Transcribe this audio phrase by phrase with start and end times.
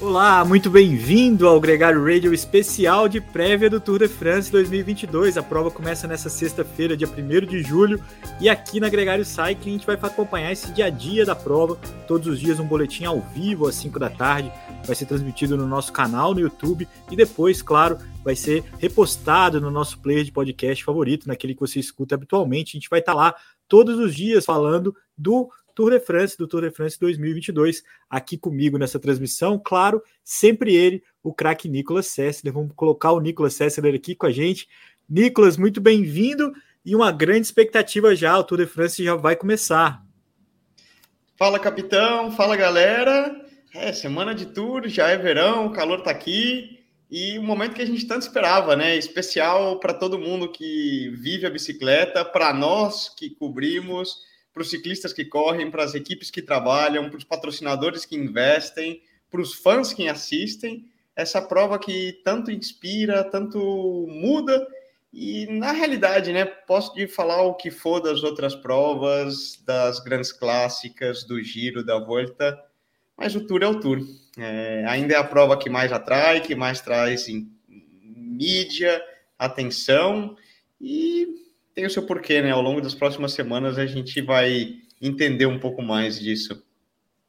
[0.00, 5.36] Olá, muito bem-vindo ao Gregário Radio especial de prévia do Tour de France 2022.
[5.36, 8.00] A prova começa nessa sexta-feira, dia 1 de julho,
[8.40, 11.74] e aqui na Gregário Cycling a gente vai acompanhar esse dia a dia da prova.
[12.06, 14.52] Todos os dias um boletim ao vivo às 5 da tarde,
[14.86, 19.68] vai ser transmitido no nosso canal no YouTube e depois, claro, vai ser repostado no
[19.68, 22.76] nosso player de podcast favorito, naquele que você escuta habitualmente.
[22.76, 23.34] A gente vai estar lá
[23.66, 28.76] todos os dias falando do Tour de France, do Tour de France 2022, aqui comigo
[28.76, 29.62] nessa transmissão.
[29.64, 32.52] Claro, sempre ele, o craque Nicolas Sessler.
[32.52, 34.68] Vamos colocar o Nicolas Sessler aqui com a gente.
[35.08, 36.52] Nicolas, muito bem-vindo
[36.84, 38.36] e uma grande expectativa já.
[38.36, 40.04] O Tour de France já vai começar.
[41.36, 42.32] Fala, capitão.
[42.32, 43.40] Fala, galera.
[43.72, 47.82] É, semana de Tour, já é verão, o calor tá aqui e o momento que
[47.82, 48.96] a gente tanto esperava, né?
[48.96, 54.26] Especial para todo mundo que vive a bicicleta, para nós que cobrimos
[54.58, 59.00] para os ciclistas que correm, para as equipes que trabalham, para os patrocinadores que investem,
[59.30, 60.84] para os fãs que assistem.
[61.14, 63.58] Essa prova que tanto inspira, tanto
[64.08, 64.66] muda
[65.12, 70.32] e na realidade, né, posso de falar o que for das outras provas, das grandes
[70.32, 72.60] clássicas, do Giro, da Volta,
[73.16, 74.00] mas o Tour é o Tour.
[74.36, 79.00] É, ainda é a prova que mais atrai, que mais traz em mídia,
[79.38, 80.36] atenção
[80.80, 81.47] e
[81.78, 82.50] tem o seu porquê, né?
[82.50, 86.60] Ao longo das próximas semanas a gente vai entender um pouco mais disso.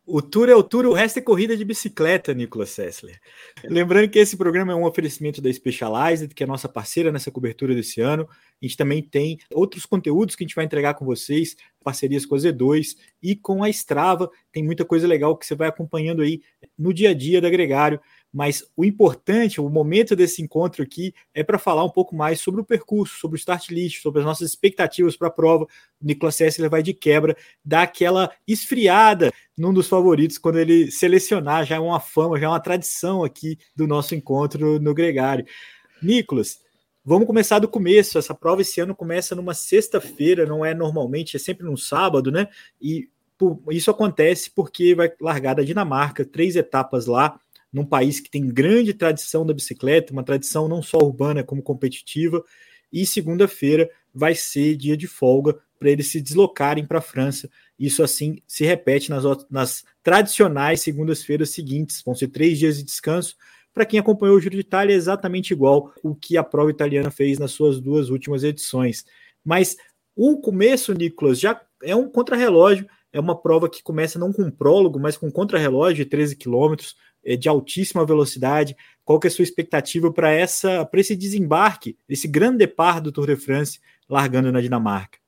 [0.03, 3.21] O Tour é o Tour, o resto é corrida de bicicleta, Nicolas Sessler.
[3.63, 7.75] Lembrando que esse programa é um oferecimento da Specialized, que é nossa parceira nessa cobertura
[7.75, 8.27] desse ano.
[8.27, 12.33] A gente também tem outros conteúdos que a gente vai entregar com vocês, parcerias com
[12.33, 14.31] a Z2 e com a Strava.
[14.51, 16.41] Tem muita coisa legal que você vai acompanhando aí
[16.75, 18.01] no dia a dia da Gregário
[18.31, 22.61] mas o importante, o momento desse encontro aqui é para falar um pouco mais sobre
[22.61, 25.63] o percurso, sobre o start list, sobre as nossas expectativas para a prova.
[25.63, 27.35] O Nicolas Sessler vai de quebra,
[27.65, 32.49] dar aquela esfriada num dos favoritos quando ele selecionar, já é uma fama, já é
[32.49, 35.45] uma tradição aqui do nosso encontro no Gregário.
[36.01, 36.59] Nicolas,
[37.03, 38.19] vamos começar do começo.
[38.19, 42.47] Essa prova esse ano começa numa sexta-feira, não é normalmente, é sempre num sábado, né?
[42.79, 43.09] E
[43.71, 47.39] isso acontece porque vai largar da Dinamarca, três etapas lá
[47.71, 52.43] num país que tem grande tradição da bicicleta, uma tradição não só urbana como competitiva,
[52.91, 57.49] e segunda-feira vai ser dia de folga para eles se deslocarem para a França.
[57.77, 63.35] Isso assim se repete nas, nas tradicionais segundas-feiras seguintes, vão ser três dias de descanso.
[63.73, 67.11] Para quem acompanhou o Giro de Itália, é exatamente igual o que a prova italiana
[67.11, 69.05] fez nas suas duas últimas edições.
[69.45, 69.77] Mas
[70.15, 74.51] o começo, Nicolas, já é um contrarrelógio, é uma prova que começa não com um
[74.51, 76.95] prólogo, mas com contrarrelógio de 13 quilômetros,
[77.37, 78.75] de altíssima velocidade.
[79.03, 83.11] Qual que é a sua expectativa para essa para esse desembarque, esse grande depart do
[83.11, 85.19] Tour de France largando na Dinamarca?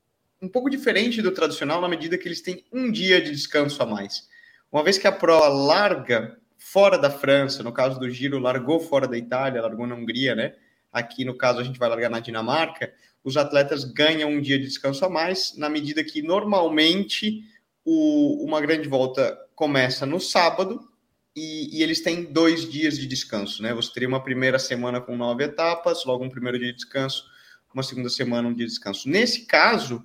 [0.41, 3.85] Um pouco diferente do tradicional na medida que eles têm um dia de descanso a
[3.85, 4.27] mais.
[4.71, 9.07] Uma vez que a prova larga fora da França, no caso do Giro, largou fora
[9.07, 10.53] da Itália, largou na Hungria, né?
[10.91, 12.93] Aqui no caso a gente vai largar na Dinamarca.
[13.23, 17.43] Os atletas ganham um dia de descanso a mais, na medida que normalmente
[17.85, 20.90] o, uma grande volta começa no sábado
[21.35, 23.73] e, e, eles têm dois dias de descanso, né?
[23.73, 27.25] Você teria uma primeira semana com nove etapas, logo um primeiro dia de descanso,
[27.73, 29.07] uma segunda semana, um dia de descanso.
[29.07, 30.03] Nesse caso,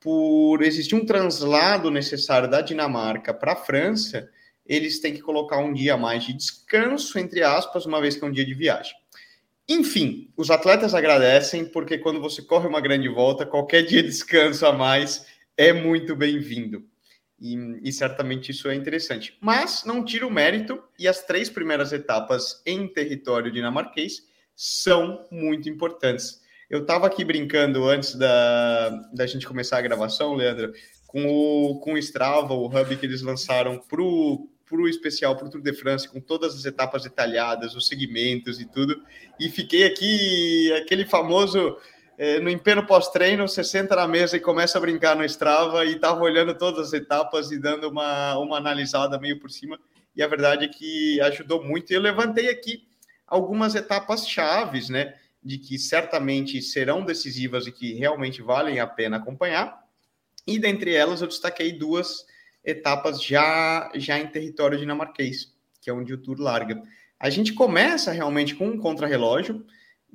[0.00, 4.28] por existir um translado necessário da Dinamarca para a França,
[4.66, 8.24] eles têm que colocar um dia a mais de descanso, entre aspas, uma vez que
[8.24, 8.94] é um dia de viagem.
[9.68, 14.64] Enfim, os atletas agradecem, porque quando você corre uma grande volta, qualquer dia de descanso
[14.66, 15.26] a mais
[15.56, 16.84] é muito bem-vindo.
[17.38, 19.36] E, e, certamente isso é interessante.
[19.40, 25.68] Mas não tira o mérito, e as três primeiras etapas em território dinamarquês são muito
[25.68, 26.40] importantes.
[26.68, 30.72] Eu estava aqui brincando antes da, da gente começar a gravação, Leandro,
[31.06, 35.50] com o, com o Strava, o hub que eles lançaram para o especial, para o
[35.50, 39.00] Tour de France, com todas as etapas detalhadas, os segmentos e tudo.
[39.38, 41.76] E fiquei aqui, aquele famoso
[42.18, 45.96] é, no empenho pós-treino, você senta na mesa e começa a brincar no Strava e
[45.96, 49.78] estava olhando todas as etapas e dando uma, uma analisada meio por cima.
[50.14, 51.92] E a verdade é que ajudou muito.
[51.92, 52.86] E eu levantei aqui
[53.26, 55.14] algumas etapas chaves, né?
[55.42, 59.84] De que certamente serão decisivas e que realmente valem a pena acompanhar.
[60.46, 62.24] E dentre elas eu destaquei duas
[62.64, 65.52] etapas já, já em território dinamarquês,
[65.82, 66.82] que é onde o Tour larga.
[67.20, 69.64] A gente começa realmente com um contrarrelógio,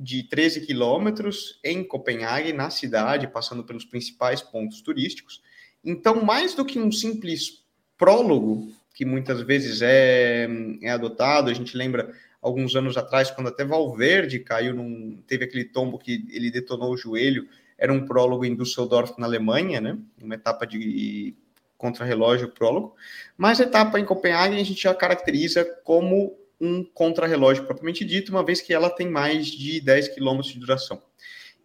[0.01, 5.43] de 13 quilômetros em Copenhague, na cidade, passando pelos principais pontos turísticos.
[5.85, 7.63] Então, mais do que um simples
[7.95, 10.47] prólogo, que muitas vezes é,
[10.81, 12.11] é adotado, a gente lembra
[12.41, 16.97] alguns anos atrás, quando até Valverde caiu, num, teve aquele tombo que ele detonou o
[16.97, 19.99] joelho, era um prólogo em Düsseldorf, na Alemanha, né?
[20.21, 21.35] uma etapa de
[21.77, 22.95] contrarrelógio prólogo,
[23.37, 28.45] mas a etapa em Copenhague a gente já caracteriza como um contrarrelógio propriamente dito, uma
[28.45, 31.01] vez que ela tem mais de 10 quilômetros de duração.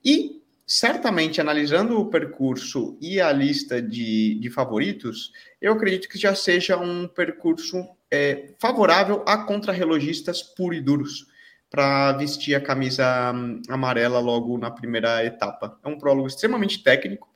[0.03, 6.35] E certamente analisando o percurso e a lista de, de favoritos, eu acredito que já
[6.35, 11.27] seja um percurso é, favorável a contrarrelogistas puros e duros
[11.71, 15.79] para vestir a camisa hum, amarela logo na primeira etapa.
[15.85, 17.29] É um prólogo extremamente técnico.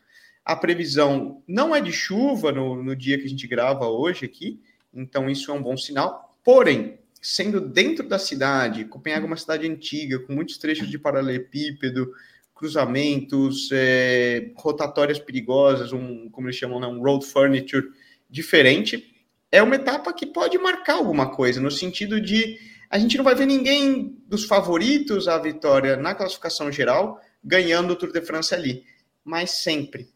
[0.45, 4.61] A previsão não é de chuva no, no dia que a gente grava hoje aqui,
[4.93, 6.37] então isso é um bom sinal.
[6.43, 12.13] Porém, sendo dentro da cidade, Copenhague é uma cidade antiga, com muitos trechos de paralelepípedo,
[12.55, 17.89] cruzamentos, é, rotatórias perigosas, um, como eles chamam, né, um road furniture
[18.29, 19.15] diferente,
[19.51, 22.59] é uma etapa que pode marcar alguma coisa, no sentido de
[22.89, 27.97] a gente não vai ver ninguém dos favoritos à vitória na classificação geral ganhando o
[27.97, 28.85] Tour de France ali,
[29.25, 30.09] mas sempre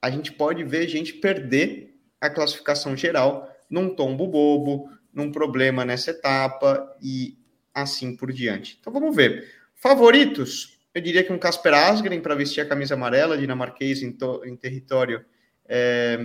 [0.00, 6.10] a gente pode ver gente perder a classificação geral num tombo bobo, num problema nessa
[6.10, 7.38] etapa e
[7.74, 8.76] assim por diante.
[8.80, 9.48] Então vamos ver.
[9.74, 14.56] Favoritos, eu diria que um Casper Asgren para vestir a camisa amarela dinamarquês em, em
[14.56, 15.24] território
[15.66, 16.18] é,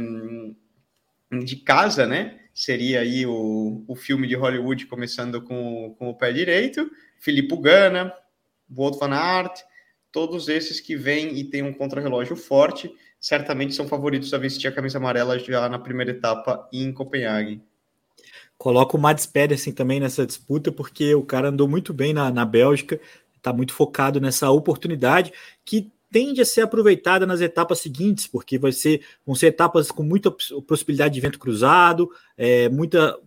[1.43, 2.39] de casa, né?
[2.53, 6.89] Seria aí o, o filme de Hollywood começando com, com o pé direito.
[7.19, 8.13] Filipe Gana,
[8.69, 9.61] Wout van Aert,
[10.11, 12.89] todos esses que vêm e têm um contrarrelógio forte,
[13.19, 17.61] certamente são favoritos a vestir a camisa amarela já na primeira etapa em Copenhague.
[18.57, 22.46] Coloca o Mads Pedersen também nessa disputa, porque o cara andou muito bem na, na
[22.46, 23.00] Bélgica,
[23.36, 25.31] está muito focado nessa oportunidade
[25.63, 30.02] que tende a ser aproveitada nas etapas seguintes, porque vai ser, vão ser etapas com
[30.02, 30.31] muita
[30.66, 33.18] possibilidade de vento cruzado, é, muita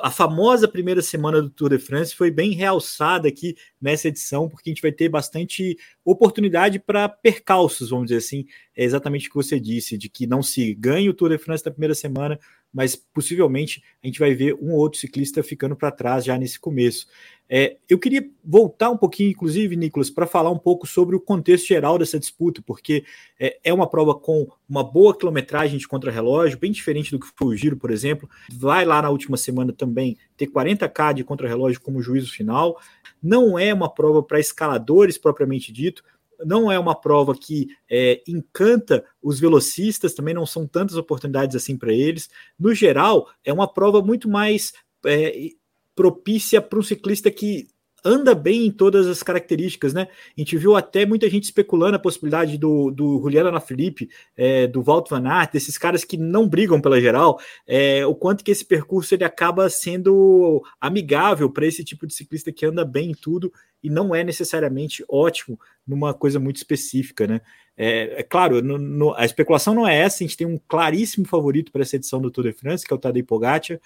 [0.00, 4.70] a famosa primeira semana do Tour de France foi bem realçada aqui nessa edição, porque
[4.70, 8.46] a gente vai ter bastante oportunidade para percalços, vamos dizer assim.
[8.76, 11.64] É exatamente o que você disse, de que não se ganha o Tour de France
[11.64, 12.38] na primeira semana,
[12.72, 16.58] mas possivelmente a gente vai ver um ou outro ciclista ficando para trás já nesse
[16.58, 17.06] começo.
[17.52, 21.66] É, eu queria voltar um pouquinho, inclusive, Nicolas, para falar um pouco sobre o contexto
[21.66, 23.04] geral dessa disputa, porque
[23.40, 27.48] é, é uma prova com uma boa quilometragem de contrarrelógio, bem diferente do que foi
[27.48, 28.30] o Giro, por exemplo.
[28.52, 32.80] Vai lá na última semana também ter 40k de contrarrelógio como juízo final.
[33.20, 36.04] Não é uma prova para escaladores propriamente dito,
[36.44, 41.76] não é uma prova que é, encanta os velocistas, também não são tantas oportunidades assim
[41.76, 42.28] para eles.
[42.58, 44.72] No geral, é uma prova muito mais
[45.06, 45.50] é,
[45.94, 47.68] propícia para um ciclista que
[48.04, 50.08] anda bem em todas as características, né?
[50.36, 54.82] A gente viu até muita gente especulando a possibilidade do, do Juliano Alaphilippe, é, do
[54.82, 58.64] Walt Van Aert, desses caras que não brigam pela geral, é, o quanto que esse
[58.64, 63.52] percurso ele acaba sendo amigável para esse tipo de ciclista que anda bem em tudo
[63.82, 67.40] e não é necessariamente ótimo numa coisa muito específica, né?
[67.76, 71.26] É, é claro, no, no, a especulação não é essa, a gente tem um claríssimo
[71.26, 73.80] favorito para essa edição do Tour de France, que é o Tadej Pogacar,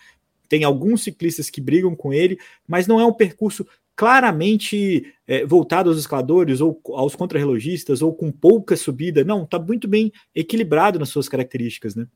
[0.48, 5.88] tem alguns ciclistas que brigam com ele, mas não é um percurso claramente é, voltado
[5.88, 9.24] aos escaladores ou aos contrarrelogistas ou com pouca subida.
[9.24, 12.06] Não, está muito bem equilibrado nas suas características, né?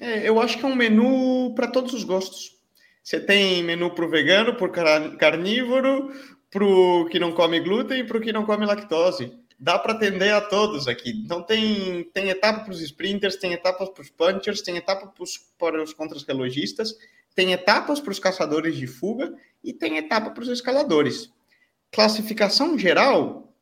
[0.00, 2.56] É, eu acho que é um menu para todos os gostos.
[3.02, 6.10] Você tem menu para o vegano, para o carnívoro,
[6.50, 9.32] para o que não come glúten e para o que não come lactose.
[9.58, 11.10] Dá para atender a todos aqui.
[11.10, 15.12] Então tem, tem etapa para os sprinters, tem etapas para os punchers, tem etapa
[15.58, 16.96] para os contrarrelogistas
[17.34, 21.30] tem etapas para os caçadores de fuga e tem etapa para os escaladores.
[21.90, 23.54] Classificação geral,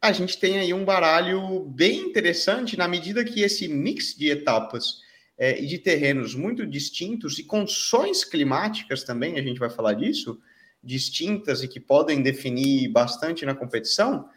[0.00, 5.02] a gente tem aí um baralho bem interessante na medida que esse mix de etapas
[5.36, 10.38] é, e de terrenos muito distintos e condições climáticas também, a gente vai falar disso,
[10.82, 14.28] distintas e que podem definir bastante na competição,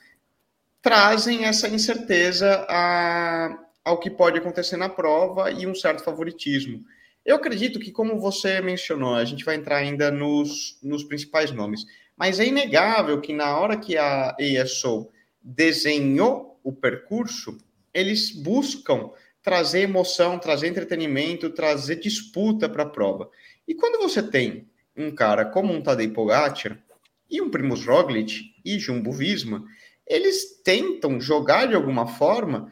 [0.82, 6.84] trazem essa incerteza a, ao que pode acontecer na prova e um certo favoritismo.
[7.28, 11.86] Eu acredito que, como você mencionou, a gente vai entrar ainda nos, nos principais nomes,
[12.16, 15.10] mas é inegável que na hora que a ESO
[15.42, 17.58] desenhou o percurso,
[17.94, 19.10] eles buscam
[19.42, 23.30] trazer emoção, trazer entretenimento, trazer disputa para a prova.
[23.68, 24.66] E quando você tem
[24.96, 26.82] um cara como um Tadej Pogacar
[27.30, 29.66] e um Primus Roglic e Jumbo Visma,
[30.08, 32.72] eles tentam jogar de alguma forma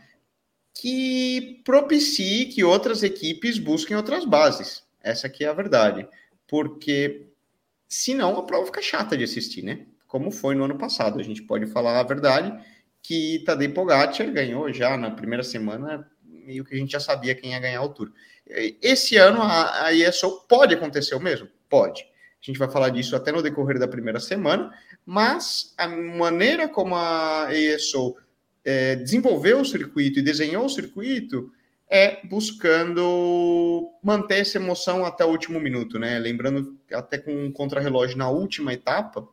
[0.76, 4.84] que propicie que outras equipes busquem outras bases.
[5.02, 6.08] Essa aqui é a verdade.
[6.48, 7.28] Porque
[7.88, 9.86] senão a prova fica chata de assistir, né?
[10.06, 11.20] Como foi no ano passado.
[11.20, 12.54] A gente pode falar a verdade
[13.02, 17.52] que Tadej Pogacar ganhou já na primeira semana, meio que a gente já sabia quem
[17.52, 18.12] ia ganhar o Tour.
[18.82, 21.48] Esse ano a, a ESO pode acontecer o mesmo?
[21.70, 22.02] Pode.
[22.04, 24.72] A gente vai falar disso até no decorrer da primeira semana,
[25.06, 28.16] mas a maneira como a ESO
[28.66, 31.52] é, desenvolveu o circuito e desenhou o circuito
[31.88, 36.18] é buscando manter essa emoção até o último minuto, né?
[36.18, 39.28] Lembrando até com um contrarrelógio na última etapa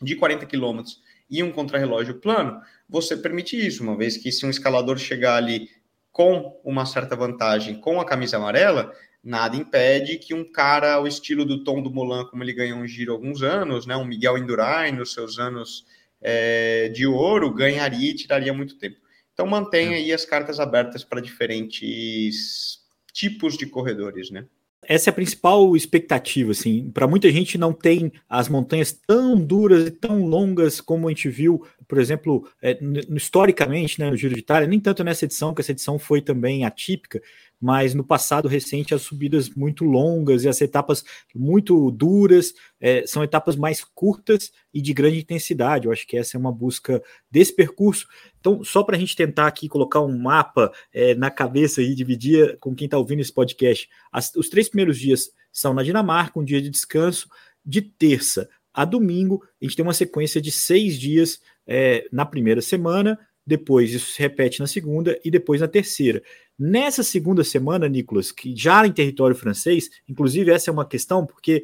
[0.00, 4.50] de 40 quilômetros e um contrarrelógio plano, você permite isso, uma vez que se um
[4.50, 5.68] escalador chegar ali
[6.12, 8.92] com uma certa vantagem com a camisa amarela,
[9.24, 12.86] nada impede que um cara ao estilo do Tom do Molan, como ele ganhou um
[12.86, 13.96] giro há alguns anos, né?
[13.96, 15.84] Um Miguel Indurain nos seus anos
[16.20, 18.96] é, de ouro, ganharia e tiraria muito tempo.
[19.32, 19.96] Então mantenha é.
[19.96, 22.78] aí as cartas abertas para diferentes
[23.12, 24.46] tipos de corredores, né?
[24.88, 26.90] Essa é a principal expectativa, assim.
[26.90, 31.28] Para muita gente não tem as montanhas tão duras e tão longas como a gente
[31.28, 32.78] viu, por exemplo, é,
[33.10, 36.64] historicamente, né, no Giro de Itália, nem tanto nessa edição, que essa edição foi também
[36.64, 37.20] atípica,
[37.60, 43.24] mas no passado recente as subidas muito longas e as etapas muito duras é, são
[43.24, 45.86] etapas mais curtas e de grande intensidade.
[45.86, 48.06] Eu acho que essa é uma busca desse percurso.
[48.38, 52.58] Então, só para a gente tentar aqui colocar um mapa é, na cabeça e dividir
[52.58, 56.44] com quem está ouvindo esse podcast, as, os três primeiros dias são na Dinamarca, um
[56.44, 57.28] dia de descanso,
[57.64, 62.60] de terça a domingo, a gente tem uma sequência de seis dias é, na primeira
[62.60, 66.22] semana, depois isso se repete na segunda e depois na terceira.
[66.58, 71.62] Nessa segunda semana, Nicolas, que já em território francês, inclusive essa é uma questão, porque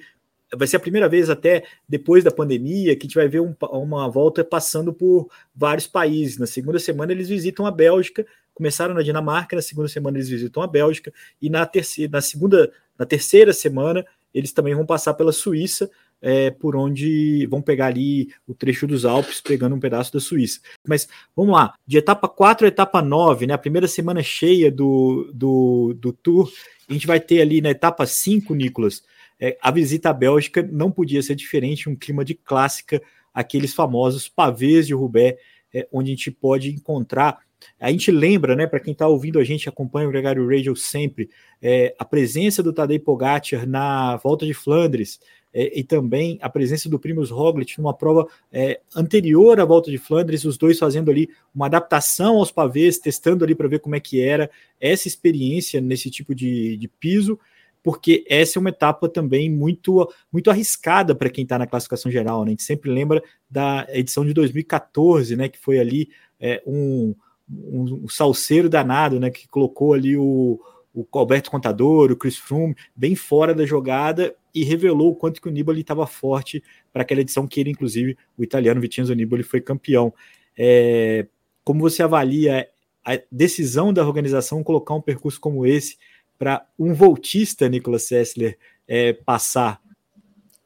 [0.54, 3.54] vai ser a primeira vez até depois da pandemia que a gente vai ver um,
[3.72, 6.38] uma volta passando por vários países.
[6.38, 10.62] Na segunda semana eles visitam a Bélgica, começaram na Dinamarca, na segunda semana eles visitam
[10.62, 15.32] a Bélgica e na terceira, na segunda, na terceira semana eles também vão passar pela
[15.32, 15.90] Suíça,
[16.22, 20.60] é, por onde vão pegar ali o trecho dos Alpes, pegando um pedaço da Suíça.
[20.86, 25.30] Mas vamos lá, de etapa 4 a etapa 9, né, a primeira semana cheia do,
[25.34, 26.50] do, do Tour,
[26.88, 29.02] a gente vai ter ali na etapa 5, Nicolas,
[29.40, 33.02] é, a visita à Bélgica não podia ser diferente, um clima de clássica,
[33.34, 35.36] aqueles famosos pavês de Roubaix,
[35.74, 37.40] é, onde a gente pode encontrar
[37.78, 41.30] a gente lembra, né, para quem está ouvindo a gente, acompanha o Gregário Radio sempre,
[41.60, 45.20] é, a presença do Tadej Pogacar na Volta de Flandres,
[45.54, 49.98] é, e também a presença do Primus Roglic numa prova é, anterior à volta de
[49.98, 54.00] Flandres, os dois fazendo ali uma adaptação aos pavês, testando ali para ver como é
[54.00, 57.38] que era essa experiência nesse tipo de, de piso,
[57.82, 62.44] porque essa é uma etapa também muito, muito arriscada para quem está na classificação geral.
[62.44, 62.48] Né?
[62.48, 66.08] A gente sempre lembra da edição de 2014, né, que foi ali
[66.40, 67.14] é, um,
[67.50, 70.60] um, um salseiro danado, né, que colocou ali o,
[70.94, 75.48] o Alberto Contador, o Chris Froome, bem fora da jogada e revelou o quanto que
[75.48, 79.60] o Nibali estava forte para aquela edição que ele, inclusive, o italiano Vicenzo Nibali foi
[79.60, 80.12] campeão.
[80.56, 81.26] É,
[81.64, 82.68] como você avalia
[83.04, 85.96] a decisão da organização colocar um percurso como esse
[86.38, 89.80] para um voltista, Nicolas Sessler, é, passar?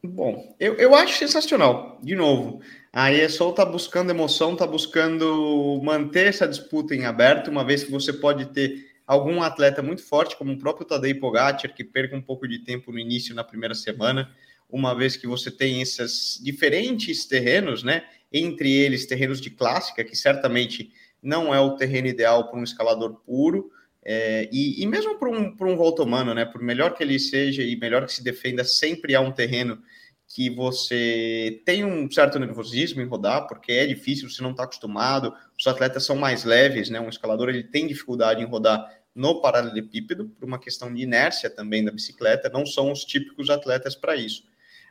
[0.02, 1.98] Bom, eu, eu acho sensacional.
[2.02, 2.60] De novo,
[2.92, 7.90] a ESOL está buscando emoção, está buscando manter essa disputa em aberto, uma vez que
[7.90, 12.22] você pode ter algum atleta muito forte, como o próprio Tadej Pogacar, que perca um
[12.22, 14.30] pouco de tempo no início, na primeira semana,
[14.68, 18.04] uma vez que você tem esses diferentes terrenos, né?
[18.32, 23.14] Entre eles, terrenos de clássica, que certamente não é o terreno ideal para um escalador
[23.24, 23.70] puro,
[24.08, 26.44] é, e, e, mesmo para um, um voltomano, né?
[26.44, 29.82] Por melhor que ele seja e melhor que se defenda, sempre há um terreno
[30.28, 35.32] que você tem um certo nervosismo em rodar, porque é difícil, você não está acostumado,
[35.58, 37.00] os atletas são mais leves, né?
[37.00, 41.82] Um escalador ele tem dificuldade em rodar no paralelepípedo, por uma questão de inércia também
[41.82, 44.44] da bicicleta, não são os típicos atletas para isso.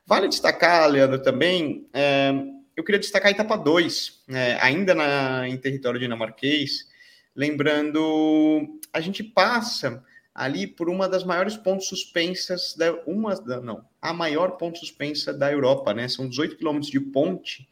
[0.05, 2.31] Vale destacar, Leandro, também, é,
[2.75, 4.57] eu queria destacar a etapa 2, é, né?
[4.61, 6.87] ainda na, em território dinamarquês,
[7.35, 10.03] lembrando, a gente passa
[10.35, 15.49] ali por uma das maiores pontos suspensas da uma não, a maior ponte suspensa da
[15.49, 16.09] Europa, né?
[16.09, 17.69] São 18 quilômetros de ponte.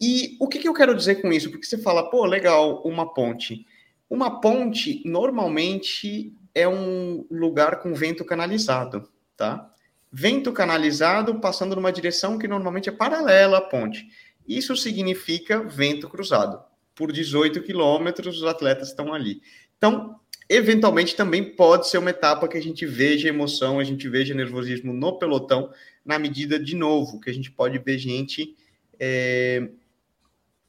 [0.00, 1.50] E o que, que eu quero dizer com isso?
[1.50, 3.66] Porque você fala, pô, legal, uma ponte.
[4.08, 9.70] Uma ponte normalmente é um lugar com vento canalizado, tá?
[10.10, 14.08] Vento canalizado passando numa direção que normalmente é paralela à ponte.
[14.46, 16.62] Isso significa vento cruzado.
[16.94, 19.42] Por 18 quilômetros, os atletas estão ali.
[19.76, 24.34] Então, Eventualmente também pode ser uma etapa que a gente veja emoção, a gente veja
[24.34, 25.70] nervosismo no pelotão,
[26.02, 28.56] na medida de novo que a gente pode ver gente
[28.98, 29.68] é,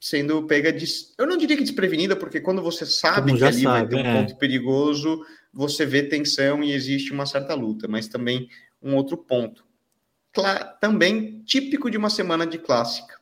[0.00, 0.86] sendo pega de.
[1.18, 3.98] Eu não diria que desprevenida, porque quando você sabe que ali sabe, vai ter um
[3.98, 4.14] é.
[4.14, 5.20] ponto perigoso,
[5.52, 8.48] você vê tensão e existe uma certa luta, mas também
[8.82, 9.62] um outro ponto.
[10.80, 13.20] também típico de uma semana de clássica,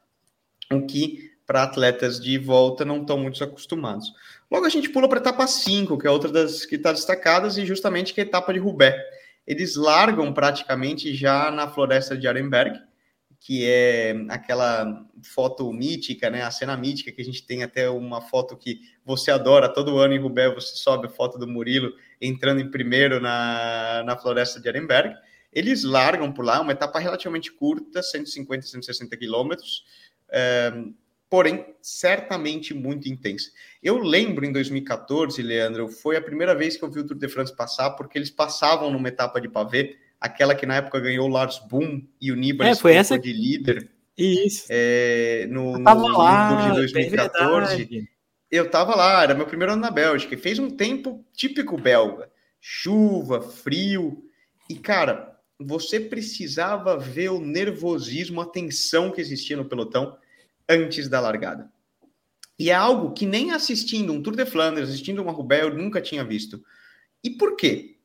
[0.73, 4.13] o que para atletas de volta não estão muito acostumados.
[4.51, 7.57] Logo a gente pula para a etapa 5, que é outra das que está destacadas,
[7.57, 8.95] e justamente que é a etapa de Roubaix.
[9.47, 12.79] Eles largam praticamente já na floresta de Arenberg,
[13.41, 16.43] que é aquela foto mítica, né?
[16.43, 20.15] A cena mítica que a gente tem até uma foto que você adora todo ano
[20.15, 24.69] em Roubaix, você sobe a foto do Murilo entrando em primeiro na, na floresta de
[24.69, 25.15] Arenberg.
[25.53, 29.85] Eles largam por lá, uma etapa relativamente curta, 150, 160 quilômetros,
[30.29, 30.73] é,
[31.31, 33.51] porém certamente muito intensa.
[33.83, 37.29] Eu lembro em 2014, Leandro, foi a primeira vez que eu vi o Tour de
[37.29, 41.31] France passar, porque eles passavam numa etapa de pavê, aquela que na época ganhou o
[41.31, 43.91] Lars Boom e o Nibali é, foi essa de líder.
[44.17, 44.67] Isso.
[44.69, 48.09] É, no, no, lá, no de 2014.
[48.51, 52.31] Eu tava lá, era meu primeiro ano na Bélgica, e fez um tempo típico belga.
[52.61, 54.25] Chuva, frio.
[54.69, 60.17] E, cara, você precisava ver o nervosismo, a tensão que existia no pelotão
[60.69, 61.71] antes da largada.
[62.59, 66.01] E é algo que nem assistindo um Tour de Flandres, assistindo uma Roubaix, eu nunca
[66.01, 66.61] tinha visto.
[67.23, 67.98] E por quê?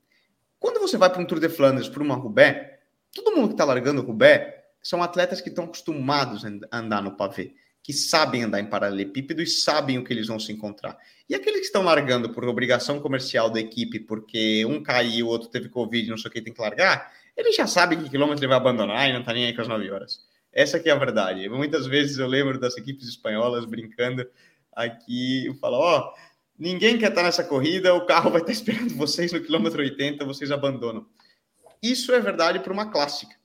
[0.64, 2.80] Quando você vai para um Tour de Flandres, para uma Roubaix,
[3.14, 7.54] todo mundo que está largando Roubaix são atletas que estão acostumados a andar no pavê
[7.84, 10.98] que sabem andar em paralelepípedo e sabem o que eles vão se encontrar.
[11.28, 15.50] E aqueles que estão largando por obrigação comercial da equipe, porque um caiu, o outro
[15.50, 18.48] teve Covid, não sei o que, tem que largar, eles já sabem que quilômetro ele
[18.48, 20.22] vai abandonar e não tá nem aí com as 9 horas.
[20.54, 21.50] Essa que é a verdade.
[21.50, 24.26] Muitas vezes eu lembro das equipes espanholas brincando
[24.72, 26.14] aqui, eu falo, ó, oh,
[26.64, 30.52] ninguém quer estar nessa corrida, o carro vai estar esperando vocês no quilômetro 80, vocês
[30.52, 31.06] abandonam.
[31.82, 33.36] Isso é verdade para uma clássica.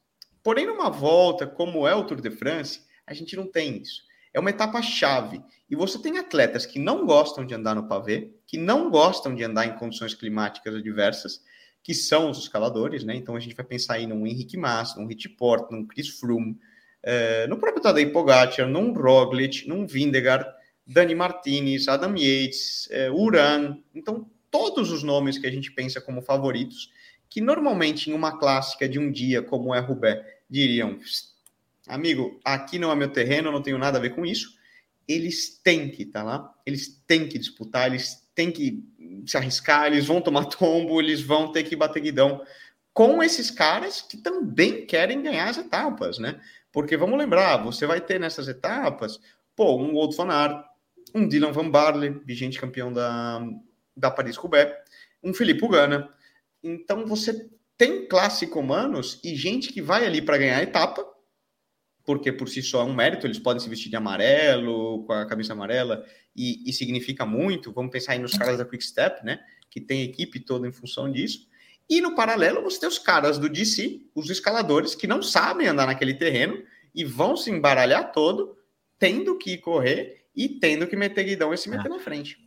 [0.43, 4.41] Porém, numa volta, como é o Tour de France, a gente não tem isso é
[4.41, 5.43] uma etapa chave.
[5.69, 9.45] E você tem atletas que não gostam de andar no pavê, que não gostam de
[9.45, 11.43] andar em condições climáticas adversas,
[11.83, 13.15] que são os escaladores, né?
[13.15, 16.53] Então a gente vai pensar aí num Henrique Massa, num Rich Port, num Chris Froome,
[16.53, 20.47] uh, no próprio Tadej Pogacar, num Roglic, num Vindegaard,
[20.89, 23.77] Dani Martinez, Adam Yates, uh, Uran.
[23.95, 26.91] Então todos os nomes que a gente pensa como favoritos,
[27.29, 30.99] que normalmente em uma clássica de um dia como é Roubaix, diriam
[31.87, 34.57] amigo, aqui não é meu terreno, não tenho nada a ver com isso.
[35.07, 38.83] Eles têm que estar tá lá, eles têm que disputar, eles têm que
[39.27, 42.43] se arriscar, eles vão tomar tombo, eles vão ter que bater guidão
[42.93, 46.41] com esses caras que também querem ganhar as etapas, né?
[46.73, 49.21] Porque vamos lembrar, você vai ter nessas etapas,
[49.55, 50.29] pô, um Wout van
[51.15, 53.41] um Dylan Van Barley, vigente campeão da,
[53.97, 54.75] da Paris-Roubaix,
[55.23, 56.09] um Felipe Ugana.
[56.63, 61.07] Então você tem classe comandos e gente que vai ali para ganhar a etapa,
[62.05, 65.27] porque por si só é um mérito, eles podem se vestir de amarelo, com a
[65.27, 67.73] camisa amarela, e, e significa muito.
[67.73, 69.41] Vamos pensar aí nos caras da Quick Step, né?
[69.71, 71.47] Que tem equipe toda em função disso.
[71.89, 75.87] E no paralelo, você tem os caras do DC, os escaladores, que não sabem andar
[75.87, 76.63] naquele terreno
[76.95, 78.57] e vão se embaralhar todo,
[78.99, 81.97] tendo que correr e tendo que meter guidão e se meter ah.
[81.97, 82.39] na frente.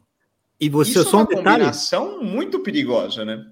[0.57, 3.45] E você Isso só é uma um combinação muito perigosa, né?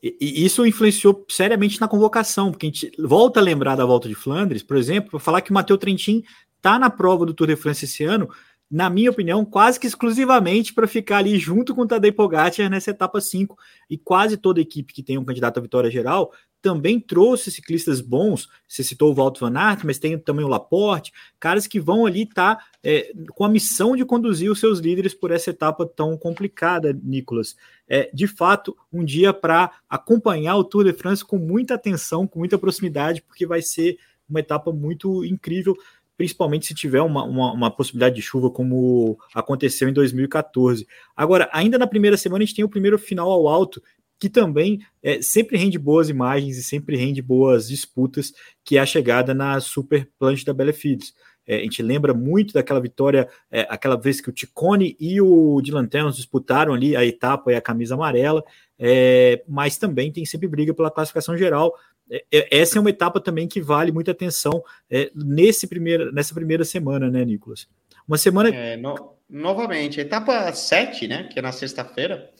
[0.00, 4.14] E, isso influenciou seriamente na convocação, porque a gente volta a lembrar da volta de
[4.14, 6.22] Flandres, por exemplo, para falar que o Matheus Trentin
[6.56, 8.30] está na prova do Tour de France esse ano,
[8.70, 12.90] na minha opinião, quase que exclusivamente para ficar ali junto com o Tadej Pogacar nessa
[12.90, 13.56] etapa 5.
[13.90, 16.32] E quase toda equipe que tem um candidato à vitória geral
[16.64, 18.48] também trouxe ciclistas bons.
[18.66, 22.22] Você citou o Walter Van Aert, mas tem também o Laporte, caras que vão ali
[22.22, 26.16] estar tá, é, com a missão de conduzir os seus líderes por essa etapa tão
[26.16, 27.54] complicada, Nicolas.
[27.86, 32.38] É, de fato, um dia para acompanhar o Tour de France com muita atenção, com
[32.38, 35.76] muita proximidade, porque vai ser uma etapa muito incrível,
[36.16, 40.86] principalmente se tiver uma, uma, uma, possibilidade de chuva, como aconteceu em 2014.
[41.14, 43.82] Agora, ainda na primeira semana, a gente tem o primeiro final ao alto,
[44.24, 48.32] que também é, sempre rende boas imagens e sempre rende boas disputas,
[48.64, 51.12] que é a chegada na Super Planche da Belefides.
[51.46, 55.60] É, a gente lembra muito daquela vitória, é, aquela vez que o Ticone e o
[55.60, 58.42] Dylan Thames disputaram ali a etapa e a camisa amarela,
[58.78, 61.74] é, mas também tem sempre briga pela classificação geral.
[62.10, 66.32] É, é, essa é uma etapa também que vale muita atenção é, nesse primeiro, nessa
[66.32, 67.68] primeira semana, né, Nicolas?
[68.08, 68.50] Uma semana.
[68.78, 72.30] No, novamente, etapa 7, né, que é na sexta-feira,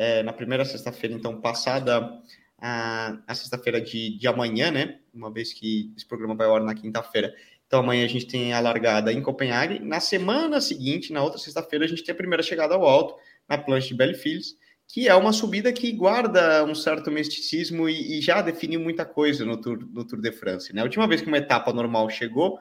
[0.00, 2.10] é, na primeira sexta-feira, então, passada
[2.58, 4.98] a, a sexta-feira de, de amanhã, né?
[5.12, 7.34] Uma vez que esse programa vai ao ar na quinta-feira.
[7.66, 9.78] Então, amanhã a gente tem a largada em Copenhague.
[9.78, 13.14] Na semana seguinte, na outra sexta-feira, a gente tem a primeira chegada ao alto,
[13.46, 14.56] na planche de Bellefields,
[14.88, 19.44] que é uma subida que guarda um certo misticismo e, e, já definiu muita coisa
[19.44, 20.74] no Tour, no Tour de France.
[20.74, 20.80] Né?
[20.80, 22.58] A última vez que uma etapa normal chegou,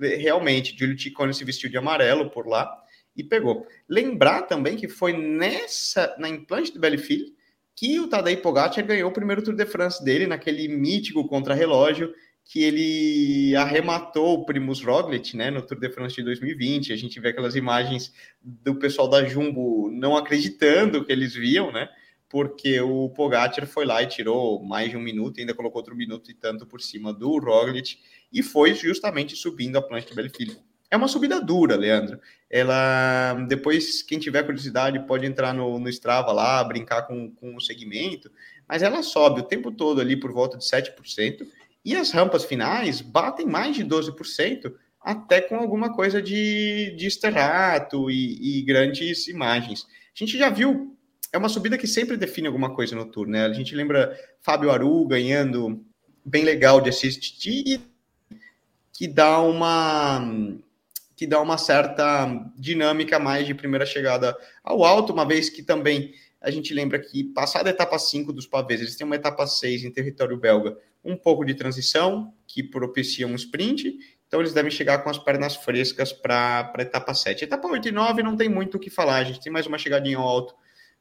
[0.00, 2.68] realmente, Giulio Ciccone se vestiu de amarelo por lá,
[3.16, 3.66] e pegou.
[3.88, 7.32] Lembrar também que foi nessa, na implante do Bellefield,
[7.74, 12.12] que o Tadej Pogacar ganhou o primeiro Tour de France dele, naquele mítico contra-relógio,
[12.44, 16.92] que ele arrematou o Primus Roglic, né, no Tour de France de 2020.
[16.92, 21.88] A gente vê aquelas imagens do pessoal da Jumbo não acreditando que eles viam, né,
[22.28, 26.30] porque o Pogacar foi lá e tirou mais de um minuto, ainda colocou outro minuto
[26.30, 27.98] e tanto por cima do Roglic,
[28.32, 30.58] e foi justamente subindo a plancha do Bellefield
[30.90, 32.20] É uma subida dura, Leandro.
[32.50, 37.60] Ela, depois, quem tiver curiosidade, pode entrar no, no Strava lá, brincar com, com o
[37.60, 38.30] segmento,
[38.68, 41.46] mas ela sobe o tempo todo ali por volta de 7%,
[41.84, 48.10] e as rampas finais batem mais de 12%, até com alguma coisa de, de esterrato
[48.10, 49.86] e, e grandes imagens.
[50.14, 50.96] A gente já viu,
[51.32, 53.46] é uma subida que sempre define alguma coisa no tour, né?
[53.46, 55.82] A gente lembra Fábio Aru ganhando
[56.24, 57.80] bem legal de assistir,
[58.92, 60.20] que dá uma
[61.20, 66.14] que dá uma certa dinâmica mais de primeira chegada ao alto, uma vez que também
[66.40, 69.84] a gente lembra que passada a etapa 5 dos pavês, eles têm uma etapa 6
[69.84, 75.04] em território belga, um pouco de transição, que propicia um sprint, então eles devem chegar
[75.04, 77.44] com as pernas frescas para a etapa 7.
[77.44, 79.76] Etapa 8 e 9 não tem muito o que falar, a gente tem mais uma
[79.76, 80.54] chegadinha ao alto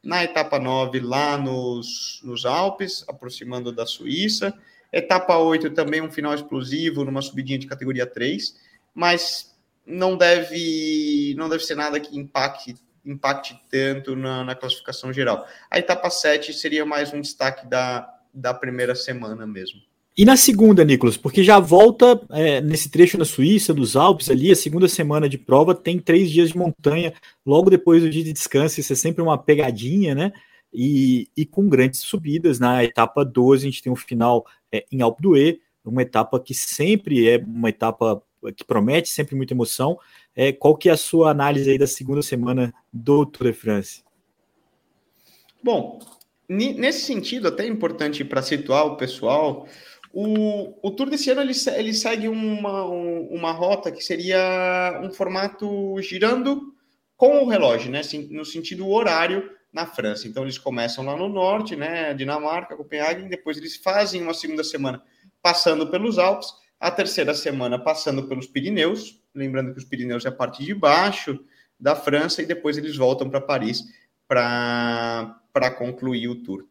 [0.04, 4.54] na etapa 9, lá nos, nos Alpes, aproximando da Suíça.
[4.92, 8.60] Etapa 8 também um final explosivo, numa subidinha de categoria 3,
[8.94, 9.50] mas
[9.90, 15.48] não deve, não deve ser nada que impacte, impacte tanto na, na classificação geral.
[15.70, 19.82] A etapa 7 seria mais um destaque da, da primeira semana mesmo.
[20.16, 24.52] E na segunda, Nicolas, porque já volta é, nesse trecho na Suíça, dos Alpes ali,
[24.52, 27.14] a segunda semana de prova tem três dias de montanha,
[27.46, 30.32] logo depois do dia de descanso, isso é sempre uma pegadinha, né?
[30.74, 32.60] E, e com grandes subidas.
[32.60, 36.54] Na etapa 12, a gente tem um final é, em Alpe d'Huez, uma etapa que
[36.54, 38.22] sempre é uma etapa
[38.56, 40.00] que promete sempre muita emoção.
[40.36, 44.04] É, qual que é a sua análise aí da segunda semana do Tour de France?
[45.64, 46.00] Bom,
[46.48, 49.68] nesse sentido, até é importante para situar o pessoal,
[50.12, 56.02] o, o Tour desse ano ele, ele segue uma, uma rota que seria um formato
[56.02, 56.74] girando
[57.16, 58.02] com o relógio, né?
[58.32, 60.28] No sentido horário na França.
[60.28, 62.14] Então eles começam lá no norte, né?
[62.14, 65.04] Dinamarca, Copenhague, depois eles fazem uma segunda semana
[65.42, 70.32] passando pelos Alpes a terceira semana passando pelos Pirineus, lembrando que os Pirineus é a
[70.32, 71.40] parte de baixo
[71.80, 73.84] da França, e depois eles voltam para Paris
[74.28, 76.66] para concluir o tour.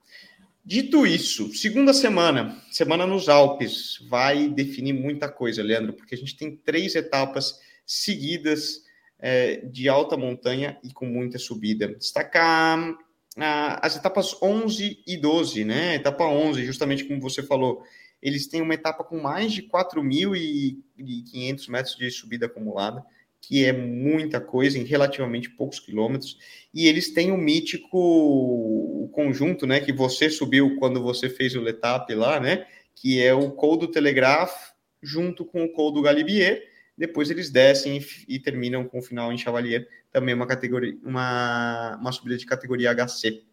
[0.64, 6.36] Dito isso, segunda semana, semana nos Alpes, vai definir muita coisa, Leandro, porque a gente
[6.36, 8.82] tem três etapas seguidas
[9.18, 11.88] é, de alta montanha e com muita subida.
[11.88, 12.96] Destacar
[13.38, 15.94] ah, as etapas 11 e 12, né?
[15.94, 17.82] Etapa 11, justamente como você falou,
[18.22, 23.04] eles têm uma etapa com mais de 4.500 metros de subida acumulada,
[23.40, 26.36] que é muita coisa em relativamente poucos quilômetros.
[26.74, 31.60] E eles têm o um mítico conjunto, né, que você subiu quando você fez o
[31.60, 36.66] Letap lá, né, que é o Col do Telegraph junto com o Col do Galibier.
[36.96, 41.96] Depois eles descem e, e terminam com o final em Chavalier, também uma categoria, uma,
[41.96, 43.44] uma subida de categoria HC.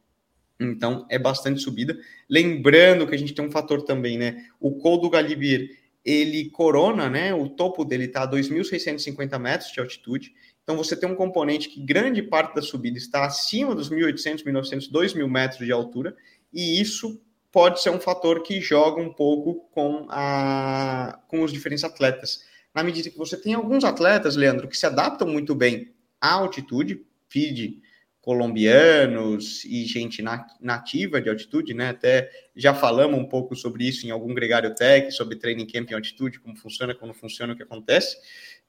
[0.60, 1.98] Então, é bastante subida.
[2.30, 4.46] Lembrando que a gente tem um fator também, né?
[4.60, 7.34] O Col do Galibir, ele corona, né?
[7.34, 10.34] O topo dele está a 2.650 metros de altitude.
[10.64, 14.92] Então, você tem um componente que grande parte da subida está acima dos 1.800, 1.900,
[14.92, 16.16] 2.000 metros de altura.
[16.54, 21.84] E isso pode ser um fator que joga um pouco com, a, com os diferentes
[21.84, 22.44] atletas.
[22.74, 27.06] Na medida que você tem alguns atletas, Leandro, que se adaptam muito bem à altitude,
[27.30, 27.82] feed
[28.26, 30.24] colombianos e gente
[30.60, 31.90] nativa de altitude, né?
[31.90, 35.94] Até já falamos um pouco sobre isso em algum gregário tech, sobre training camp em
[35.94, 38.18] altitude, como funciona, como funciona, o que acontece.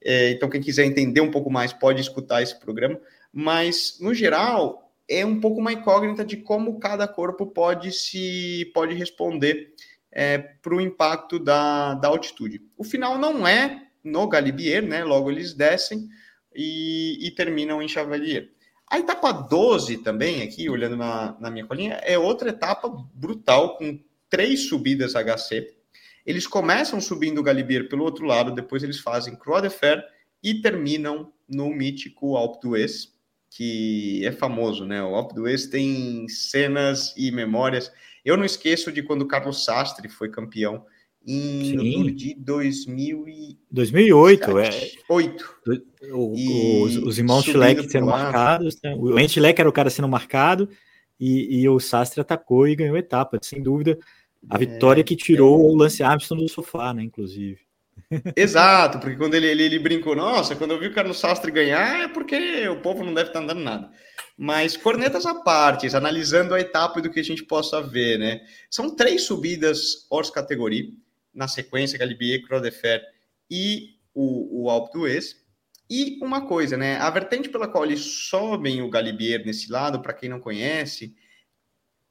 [0.04, 3.00] É, então, quem quiser entender um pouco mais pode escutar esse programa.
[3.32, 8.94] Mas, no geral, é um pouco uma incógnita de como cada corpo pode se pode
[8.94, 9.72] responder
[10.12, 12.60] é, para o impacto da, da altitude.
[12.76, 15.02] O final não é no Galibier, né?
[15.02, 16.06] Logo eles descem
[16.54, 18.50] e, e terminam em Chavalier.
[18.88, 23.99] A etapa 12 também, aqui, olhando na, na minha colinha, é outra etapa brutal, com
[24.31, 25.75] três subidas HC.
[26.25, 30.05] Eles começam subindo o Galibier pelo outro lado, depois eles fazem Croix de Fer
[30.42, 33.12] e terminam no mítico Alpe d'Huez,
[33.51, 35.03] que é famoso, né?
[35.03, 37.92] O Alpe d'Huez tem cenas e memórias.
[38.25, 40.85] Eu não esqueço de quando Carlos Sastre foi campeão
[41.26, 42.14] em Sim.
[42.14, 43.58] de 2000 e...
[43.70, 44.70] 2008, é.
[45.08, 45.56] 8.
[46.12, 48.94] O, os, os, irmãos Schleck sendo marcados, né?
[48.94, 50.68] o Schleck era o cara sendo marcado
[51.18, 53.98] e, e, o Sastre atacou e ganhou etapa, sem dúvida.
[54.48, 55.64] A vitória é, que tirou é...
[55.64, 57.58] o Lance Armstrong do sofá, né, inclusive.
[58.36, 62.04] Exato, porque quando ele, ele, ele, brincou, nossa, quando eu vi o Carlos Sastre ganhar
[62.04, 63.90] é porque o povo não deve estar andando nada.
[64.38, 68.42] Mas cornetas à parte, analisando a etapa e do que a gente possa ver, né?
[68.70, 70.84] São três subidas hors categoria
[71.37, 73.03] na sequência, Galibier, Croix de Fer
[73.49, 75.37] e o, o Alpe d'Huez.
[75.88, 76.96] E uma coisa, né?
[76.96, 81.14] A vertente pela qual eles sobem o Galibier nesse lado, para quem não conhece,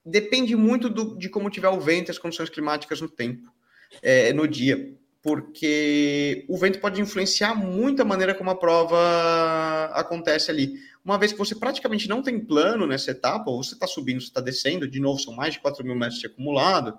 [0.05, 3.51] depende muito do, de como tiver o vento e as condições climáticas no tempo,
[4.01, 4.95] é, no dia.
[5.21, 10.75] porque o vento pode influenciar muito a maneira como a prova acontece ali.
[11.03, 14.27] Uma vez que você praticamente não tem plano nessa etapa, ou você está subindo, você
[14.27, 16.95] está descendo, de novo, são mais de 4 mil metros de acumulado,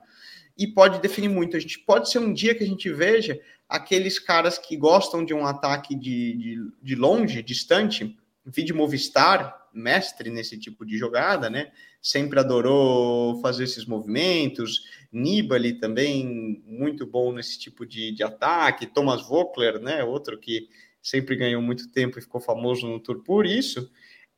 [0.56, 1.56] e pode definir muito.
[1.56, 3.38] A gente pode ser um dia que a gente veja
[3.68, 10.30] aqueles caras que gostam de um ataque de, de, de longe, distante, vídeo Movistar, mestre
[10.30, 11.70] nesse tipo de jogada, né?
[12.00, 14.84] Sempre adorou fazer esses movimentos.
[15.12, 18.86] Nibali também muito bom nesse tipo de, de ataque.
[18.86, 20.02] Thomas Vockler, né?
[20.04, 20.68] Outro que
[21.02, 23.90] sempre ganhou muito tempo e ficou famoso no Tour por isso.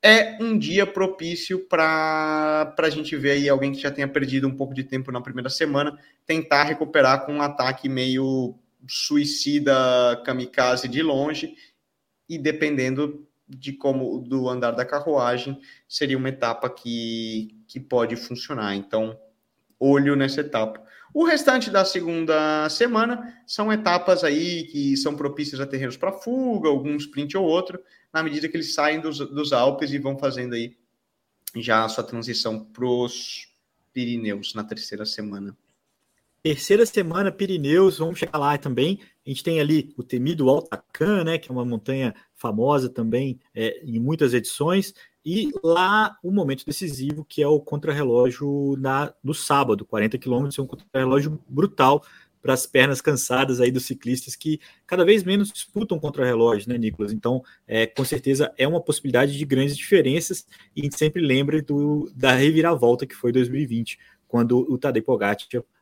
[0.02, 4.56] É um dia propício para a gente ver aí alguém que já tenha perdido um
[4.56, 8.54] pouco de tempo na primeira semana tentar recuperar com um ataque meio
[8.86, 11.54] suicida kamikaze de longe
[12.28, 18.76] e dependendo de como do andar da carruagem seria uma etapa que, que pode funcionar.
[18.76, 19.18] Então,
[19.80, 20.80] olho nessa etapa.
[21.18, 26.68] O restante da segunda semana são etapas aí que são propícias a terrenos para fuga,
[26.68, 30.54] algum sprint ou outro, na medida que eles saem dos, dos Alpes e vão fazendo
[30.54, 30.76] aí
[31.56, 33.48] já a sua transição para os
[33.92, 35.56] Pirineus na terceira semana.
[36.40, 39.00] Terceira semana, Pirineus, vamos chegar lá também.
[39.26, 43.82] A gente tem ali o temido Altacan, né, que é uma montanha famosa também é,
[43.84, 49.84] em muitas edições, e lá o momento decisivo, que é o contrarrelógio na, no sábado,
[49.84, 52.02] 40 quilômetros, é um contrarrelógio brutal
[52.40, 57.12] para as pernas cansadas aí dos ciclistas que cada vez menos disputam contra-relógio, né, Nicolas?
[57.12, 61.60] Então, é, com certeza é uma possibilidade de grandes diferenças e a gente sempre lembra
[61.60, 65.36] do, da reviravolta que foi 2020, quando o Tadej Pogacar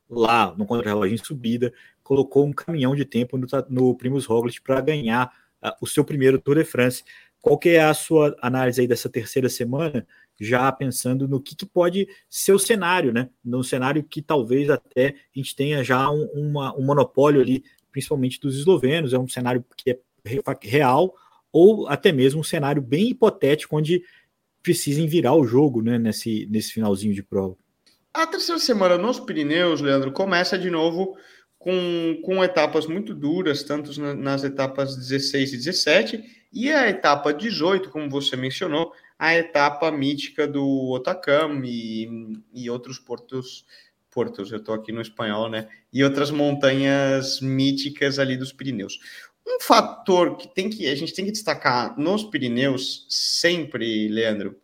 [0.08, 1.72] lá no contra-relógio em subida,
[2.02, 6.40] colocou um caminhão de tempo no, no Primus Roglic para ganhar uh, o seu primeiro
[6.40, 7.02] Tour de France.
[7.40, 10.06] Qual que é a sua análise aí dessa terceira semana,
[10.40, 13.30] já pensando no que, que pode ser o cenário, né?
[13.44, 18.40] No cenário que talvez até a gente tenha já um, uma, um monopólio ali, principalmente
[18.40, 19.98] dos eslovenos, é um cenário que é
[20.62, 21.14] real,
[21.52, 24.02] ou até mesmo um cenário bem hipotético, onde
[24.62, 27.56] precisem virar o jogo né, nesse, nesse finalzinho de prova.
[28.12, 31.16] A terceira semana nos Pirineus, Leandro, começa de novo
[31.58, 36.24] com, com etapas muito duras, tanto nas etapas 16 e 17,
[36.56, 42.08] e a etapa 18, como você mencionou, a etapa mítica do Otacam e,
[42.52, 43.64] e outros portos,
[44.10, 45.68] portos, eu estou aqui no espanhol, né?
[45.92, 48.98] E outras montanhas míticas ali dos Pirineus.
[49.46, 54.58] Um fator que, tem que a gente tem que destacar nos Pirineus sempre, Leandro,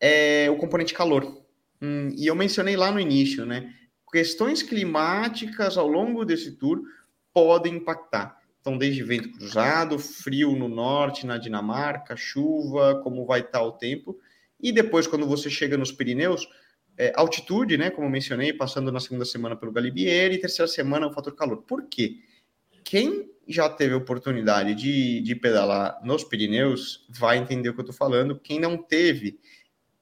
[0.00, 1.44] é o componente calor
[1.84, 3.70] Hum, e eu mencionei lá no início, né?
[4.10, 6.80] Questões climáticas ao longo desse tour
[7.30, 8.38] podem impactar.
[8.64, 14.18] Então, desde vento cruzado, frio no norte, na Dinamarca, chuva, como vai estar o tempo.
[14.58, 16.48] E depois, quando você chega nos Pirineus,
[16.96, 17.90] é, altitude, né?
[17.90, 21.58] Como mencionei, passando na segunda semana pelo Galibieri, terceira semana o fator calor.
[21.58, 22.20] Por quê?
[22.82, 27.94] Quem já teve oportunidade de, de pedalar nos Pirineus vai entender o que eu estou
[27.94, 28.40] falando.
[28.40, 29.38] Quem não teve,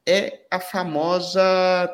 [0.06, 1.92] é a famosa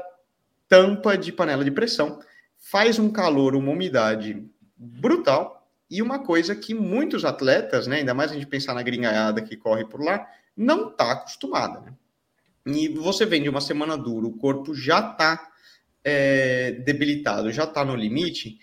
[0.68, 2.20] tampa de panela de pressão.
[2.58, 5.57] Faz um calor, uma umidade brutal
[5.90, 9.56] e uma coisa que muitos atletas, né, ainda mais a gente pensar na gringaiada que
[9.56, 11.80] corre por lá, não está acostumada.
[11.80, 11.92] Né?
[12.66, 15.48] E você vem de uma semana dura, o corpo já está
[16.04, 18.58] é, debilitado, já está no limite,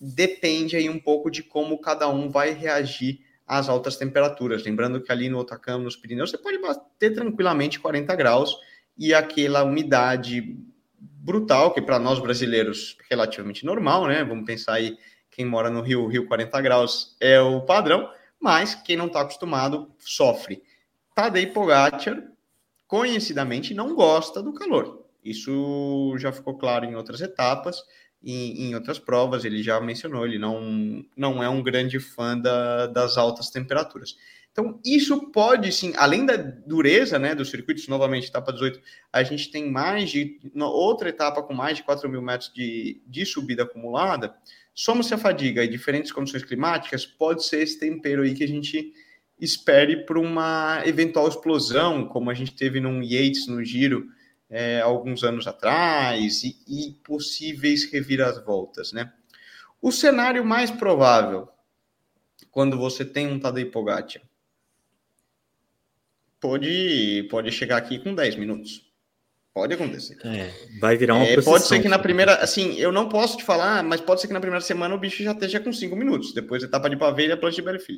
[0.00, 4.62] depende aí um pouco de como cada um vai reagir às altas temperaturas.
[4.62, 8.54] Lembrando que ali no Otacama, nos Pirineus, você pode bater tranquilamente 40 graus
[8.96, 10.56] e aquela umidade
[11.00, 14.24] brutal, que para nós brasileiros relativamente normal, né?
[14.24, 14.96] Vamos pensar aí,
[15.38, 19.88] quem mora no Rio, Rio 40 graus é o padrão, mas quem não está acostumado
[19.96, 20.60] sofre.
[21.14, 22.24] Tadej Pogacar,
[22.88, 25.06] conhecidamente, não gosta do calor.
[25.24, 27.84] Isso já ficou claro em outras etapas,
[28.20, 32.88] em, em outras provas, ele já mencionou, ele não, não é um grande fã da,
[32.88, 34.16] das altas temperaturas.
[34.50, 38.80] Então, isso pode sim, além da dureza né, dos circuitos, novamente, etapa 18,
[39.12, 43.24] a gente tem mais de outra etapa com mais de 4 mil metros de, de
[43.24, 44.34] subida acumulada.
[44.80, 48.94] Soma-se a fadiga e diferentes condições climáticas, pode ser esse tempero aí que a gente
[49.40, 54.06] espere para uma eventual explosão, como a gente teve num Yates no Giro
[54.48, 59.12] é, alguns anos atrás, e, e possíveis reviravoltas, né?
[59.82, 61.48] O cenário mais provável,
[62.48, 64.22] quando você tem um Tadej Pogacar,
[66.38, 68.87] pode, pode chegar aqui com 10 minutos.
[69.58, 70.16] Pode acontecer.
[70.24, 73.42] É, vai virar uma é, Pode ser que na primeira, assim, eu não posso te
[73.42, 76.32] falar, mas pode ser que na primeira semana o bicho já esteja com 5 minutos.
[76.32, 77.96] Depois etapa de paveira e a plancha de Belfil.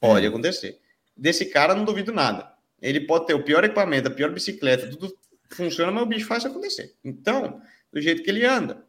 [0.00, 0.28] Pode é.
[0.28, 0.80] acontecer.
[1.16, 2.52] Desse cara, não duvido nada.
[2.82, 5.16] Ele pode ter o pior equipamento, a pior bicicleta, tudo
[5.48, 6.92] funciona, mas o bicho faz acontecer.
[7.04, 8.84] Então, do jeito que ele anda,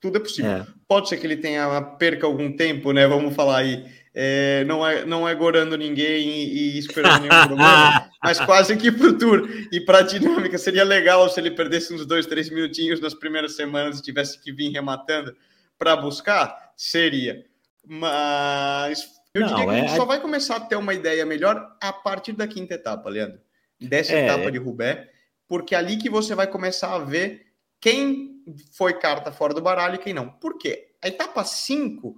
[0.00, 0.50] tudo é possível.
[0.50, 0.66] É.
[0.88, 3.06] pode ser que ele tenha perca algum tempo, né?
[3.06, 3.84] Vamos falar aí.
[4.12, 8.90] É, não, é, não é gorando ninguém e, e esperando nenhum problema, mas quase que
[8.90, 12.50] para o Tour e para a dinâmica seria legal se ele perdesse uns dois, três
[12.50, 15.36] minutinhos nas primeiras semanas e tivesse que vir rematando
[15.78, 17.46] para buscar, seria.
[17.86, 19.74] Mas eu não, diria que é...
[19.74, 23.08] a gente só vai começar a ter uma ideia melhor a partir da quinta etapa,
[23.08, 23.40] Leandro.
[23.80, 24.26] Dessa é...
[24.26, 25.08] etapa de Roubaix,
[25.46, 27.46] porque é ali que você vai começar a ver
[27.80, 28.42] quem
[28.72, 30.28] foi carta fora do baralho e quem não.
[30.28, 30.88] Por quê?
[31.00, 32.16] A etapa 5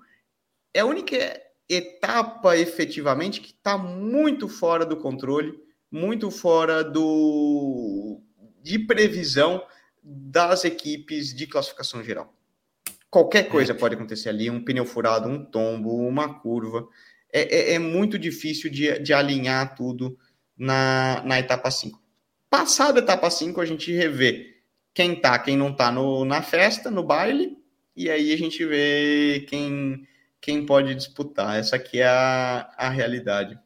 [0.75, 1.41] é a única
[1.75, 5.59] etapa efetivamente que está muito fora do controle,
[5.91, 8.21] muito fora do
[8.63, 9.65] de previsão
[10.03, 12.33] das equipes de classificação geral.
[13.11, 16.89] Qualquer coisa pode acontecer ali, um pneu furado, um tombo, uma curva.
[17.33, 20.17] É, é, é muito difícil de, de alinhar tudo
[20.57, 22.01] na, na etapa 5.
[22.49, 24.53] Passada a etapa 5, a gente revê
[24.95, 27.57] quem tá, quem não tá no, na festa, no baile,
[27.97, 30.07] e aí a gente vê quem,
[30.43, 31.59] quem pode disputar.
[31.59, 33.57] Essa aqui é a, a realidade.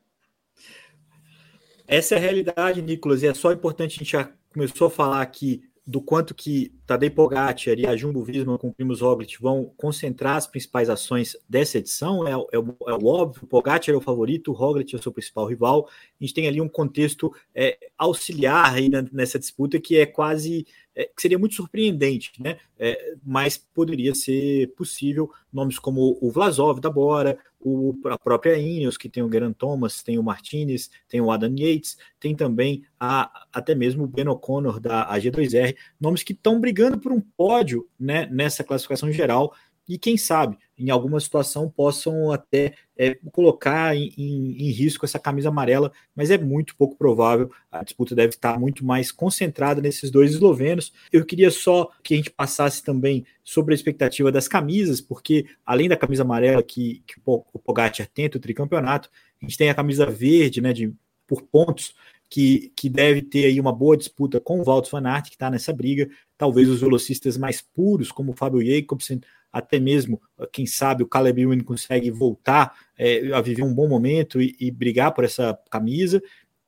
[1.88, 5.22] Essa é a realidade, Nicolas, e é só importante, a gente já começou a falar
[5.22, 9.72] aqui do quanto que Tadej Pogacar e a Jumbo Visma com o Primoz Roglic vão
[9.76, 14.50] concentrar as principais ações dessa edição, é, é, é o óbvio, Pogacar é o favorito,
[14.50, 18.74] o Roglic é o seu principal rival, a gente tem ali um contexto é, auxiliar
[18.74, 22.56] aí nessa disputa que é quase é, que seria muito surpreendente, né?
[22.78, 28.96] É, mas poderia ser possível nomes como o Vlasov da Bora, o, a própria Ineos,
[28.96, 33.46] que tem o Geraint Thomas, tem o Martinez, tem o Adam Yates, tem também a,
[33.52, 38.26] até mesmo o Ben O'Connor da AG2R, nomes que estão brigando por um pódio né,
[38.26, 39.54] nessa classificação geral
[39.88, 45.18] e quem sabe em alguma situação possam até é, colocar em, em, em, risco essa
[45.18, 47.50] camisa amarela, mas é muito pouco provável.
[47.70, 50.92] A disputa deve estar muito mais concentrada nesses dois eslovenos.
[51.12, 55.88] Eu queria só que a gente passasse também sobre a expectativa das camisas, porque além
[55.88, 59.10] da camisa amarela que, que o Pogacar tenta o tricampeonato,
[59.40, 60.92] a gente tem a camisa verde, né, de,
[61.26, 61.94] por pontos,
[62.28, 65.72] que, que deve ter aí uma boa disputa com o Walter Van que está nessa
[65.72, 66.08] briga.
[66.36, 69.20] Talvez os velocistas mais puros, como o Fábio Jacobsen,
[69.56, 70.20] até mesmo,
[70.52, 74.70] quem sabe, o Caleb Ewan consegue voltar é, a viver um bom momento e, e,
[74.70, 76.22] brigar por essa camisa.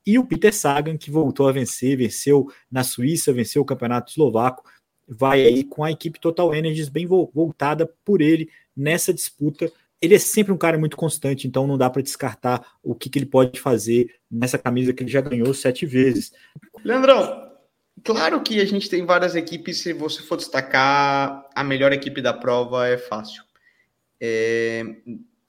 [0.07, 4.65] E o Peter Sagan, que voltou a vencer, venceu na Suíça, venceu o campeonato eslovaco,
[5.07, 9.71] vai aí com a equipe Total Energies bem voltada por ele nessa disputa.
[10.01, 13.19] Ele é sempre um cara muito constante, então não dá para descartar o que, que
[13.19, 16.33] ele pode fazer nessa camisa que ele já ganhou sete vezes.
[16.83, 17.48] Leandrão,
[18.05, 22.33] Claro que a gente tem várias equipes, se você for destacar, a melhor equipe da
[22.33, 23.43] prova é fácil.
[24.21, 24.85] É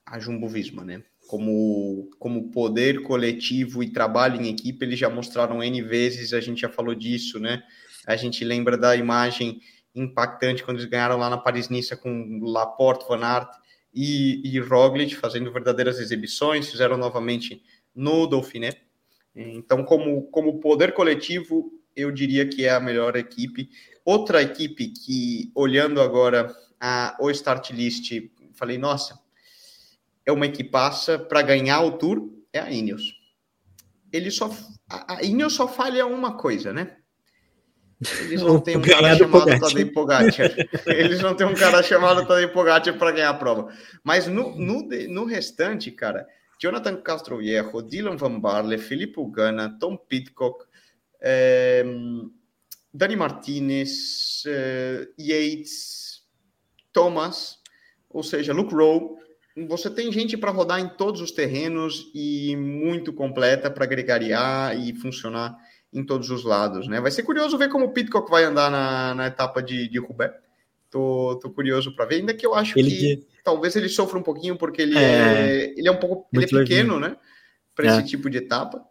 [0.06, 1.04] a Jumbo Visma, né?
[1.28, 6.62] Como, como poder coletivo e trabalho em equipe, eles já mostraram N vezes, a gente
[6.62, 7.62] já falou disso, né?
[8.08, 9.62] A gente lembra da imagem
[9.94, 13.50] impactante quando eles ganharam lá na Paris-Nice com Laporte, Van Aert
[13.94, 17.62] e, e Roglic fazendo verdadeiras exibições, fizeram novamente
[17.94, 18.72] no Dauphiné.
[19.36, 23.69] Então, como, como poder coletivo, eu diria que é a melhor equipe.
[24.06, 28.12] Outra equipe que, olhando agora a, o start list,
[28.54, 29.19] falei, nossa,
[30.25, 33.15] é uma equipaça para ganhar o Tour, é a Ineos.
[34.12, 34.49] Ele só,
[34.89, 36.97] a, Ineos só falha uma coisa, né?
[38.21, 40.52] Eles não têm um cara chamado Tadej Pogacar.
[40.86, 43.73] Eles não têm um cara chamado Tadej Pogacar para ganhar a prova.
[44.04, 46.25] Mas no, no, no restante, cara,
[46.60, 50.65] Jonathan Castroviejo, Dylan Van Barle, Felipe Ugana, Tom Pitcock,
[51.21, 51.84] eh,
[52.93, 56.23] Dani Martinez, eh, Yates,
[56.91, 57.60] Thomas,
[58.10, 59.17] ou seja, Luke Rowe.
[59.67, 64.95] Você tem gente para rodar em todos os terrenos e muito completa para gregariar e
[64.95, 65.58] funcionar
[65.91, 67.01] em todos os lados, né?
[67.01, 70.36] Vai ser curioso ver como o Pitcock vai andar na, na etapa de, de Roubaix.
[70.89, 73.27] Tô, tô curioso para ver, ainda que eu acho ele que de...
[73.43, 76.47] talvez ele sofra um pouquinho porque ele é, é ele é um pouco ele é
[76.47, 77.15] pequeno, né?
[77.75, 77.89] Para é.
[77.97, 78.84] esse tipo de etapa.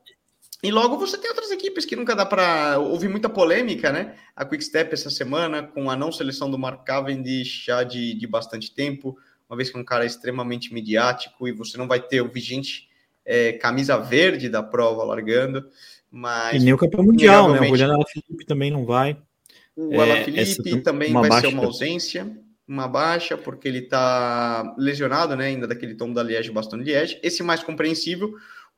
[0.63, 2.79] E logo você tem outras equipes que nunca dá para.
[2.81, 4.17] ouvir muita polêmica, né?
[4.35, 8.75] A Quickstep essa semana, com a não seleção do Mark Cavendish já de, de bastante
[8.75, 9.17] tempo,
[9.49, 12.89] uma vez que é um cara extremamente midiático e você não vai ter o vigente
[13.25, 15.65] é, camisa verde da prova largando.
[16.11, 17.61] Mas, e nem o campeão mundial, né?
[17.61, 19.17] O Juliano Alaphilippe também não vai.
[19.77, 21.49] O é, Alaphilippe também vai baixa.
[21.49, 22.37] ser uma ausência,
[22.67, 25.47] uma baixa, porque ele está lesionado, né?
[25.47, 27.21] Ainda daquele tom da Liège, bastante Liège.
[27.23, 28.35] Esse mais compreensível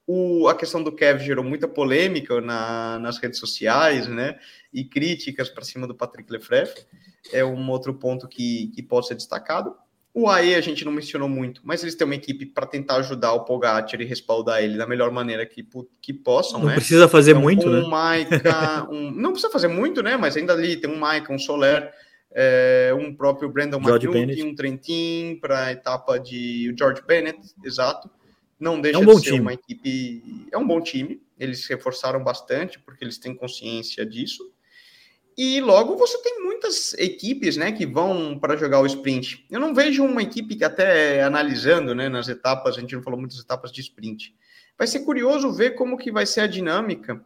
[0.07, 4.39] o, a questão do Kev gerou muita polêmica na, nas redes sociais, né?
[4.73, 6.85] E críticas para cima do Patrick Lefref.
[7.33, 9.75] É um outro ponto que, que pode ser destacado.
[10.13, 13.33] O AE a gente não mencionou muito, mas eles têm uma equipe para tentar ajudar
[13.33, 15.65] o Pogacar e respaldar ele da melhor maneira que,
[16.03, 16.59] que possam.
[16.59, 16.75] Não né?
[16.75, 17.89] precisa fazer então, muito, um né?
[17.89, 20.17] Maica, um, não precisa fazer muito, né?
[20.17, 21.93] Mas ainda ali tem um Maica, um Soler,
[22.33, 28.11] é, um próprio Brandon McNulty, um Trentin para a etapa de George Bennett, exato.
[28.61, 29.41] Não deixa é um de ser time.
[29.41, 30.47] uma equipe.
[30.53, 31.23] É um bom time.
[31.39, 34.53] Eles reforçaram bastante porque eles têm consciência disso.
[35.37, 39.47] E logo você tem muitas equipes né, que vão para jogar o sprint.
[39.51, 43.19] Eu não vejo uma equipe que até analisando né, nas etapas, a gente não falou
[43.19, 44.35] muitas etapas de sprint.
[44.77, 47.25] Vai ser curioso ver como que vai ser a dinâmica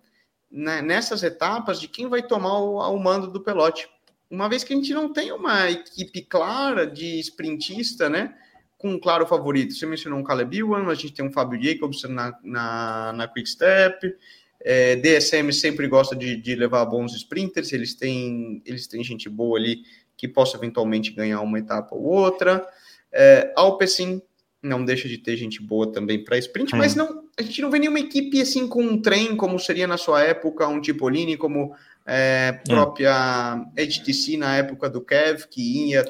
[0.48, 3.88] né, nessas etapas de quem vai tomar o, o mando do pelote.
[4.30, 8.36] Uma vez que a gente não tem uma equipe clara de sprintista, né?
[8.84, 9.72] Com um claro favorito.
[9.72, 13.48] Você mencionou um Caleb Ewan, a gente tem um Fábio Jacobs na, na, na Quick
[13.48, 14.14] Step.
[14.60, 19.58] É, DSM sempre gosta de, de, levar bons sprinters, eles têm, eles têm gente boa
[19.58, 19.84] ali
[20.18, 22.62] que possa eventualmente ganhar uma etapa ou outra.
[23.10, 24.20] É, Alpecin
[24.62, 26.76] não deixa de ter gente boa também para sprint, é.
[26.76, 29.96] mas não, a gente não vê nenhuma equipe assim com um trem, como seria na
[29.96, 31.74] sua época, um Tipolini, como
[32.04, 33.82] é, própria é.
[33.82, 36.04] HTC na época do Kev, que ia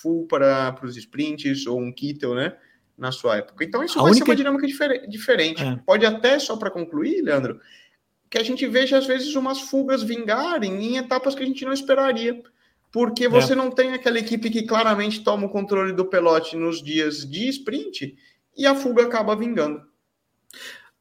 [0.00, 2.56] full para os sprints, ou um Kittel, né?
[2.96, 3.64] Na sua época.
[3.64, 4.26] Então, isso a vai única...
[4.26, 5.62] ser uma dinâmica difer diferente.
[5.62, 5.76] É.
[5.86, 7.60] Pode até, só para concluir, Leandro,
[8.28, 11.72] que a gente veja às vezes umas fugas vingarem em etapas que a gente não
[11.72, 12.42] esperaria.
[12.92, 13.56] Porque você é.
[13.56, 18.16] não tem aquela equipe que claramente toma o controle do pelote nos dias de sprint
[18.56, 19.82] e a fuga acaba vingando.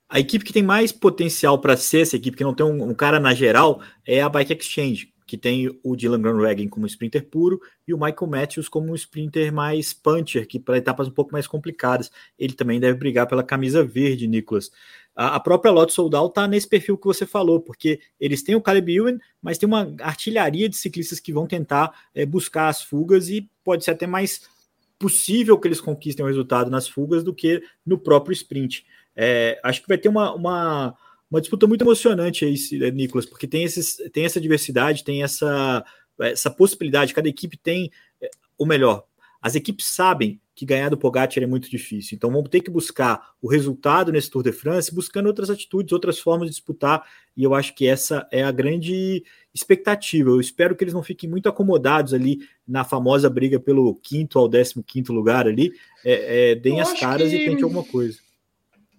[0.08, 2.94] A equipe que tem mais potencial para ser essa equipe, que não tem um, um,
[2.96, 7.61] cara na geral, é a Bike Exchange, que tem o Dylan Groenewegen como sprinter puro
[7.88, 11.45] e o Michael Matthews como um sprinter mais puncher, que para etapas um pouco mais
[11.45, 12.09] complicadas.
[12.38, 14.71] Ele também deve brigar pela camisa verde, Nicolas.
[15.15, 18.61] A, a própria Lotto Soldal está nesse perfil que você falou, porque eles têm o
[18.61, 23.30] Caleb Ewan, mas tem uma artilharia de ciclistas que vão tentar é, buscar as fugas
[23.30, 24.49] e pode ser até mais
[24.97, 28.84] possível que eles conquistem o resultado nas fugas do que no próprio sprint.
[29.15, 30.97] É, acho que vai ter uma, uma,
[31.30, 35.84] uma, disputa muito emocionante aí, é, Nicolas, porque tem, esses, tem essa diversidade, tem essa,
[36.19, 39.05] essa possibilidade, cada equipe tem, é, ou melhor,
[39.41, 43.32] as equipes sabem que ganhar do Pogacar é muito difícil, então vão ter que buscar
[43.41, 47.07] o resultado nesse Tour de France, buscando outras atitudes, outras formas de disputar,
[47.38, 49.23] e eu acho que essa é a grande
[49.53, 50.30] expectativa.
[50.30, 54.49] Eu espero que eles não fiquem muito acomodados ali na famosa briga pelo quinto ao
[54.49, 55.71] décimo quinto lugar ali,
[56.03, 57.38] é, é, deem as caras que...
[57.38, 58.19] e tentem alguma coisa.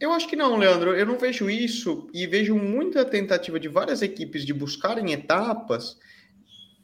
[0.00, 0.96] Eu acho que não, Leandro.
[0.96, 5.98] Eu não vejo isso e vejo muita tentativa de várias equipes de buscarem etapas,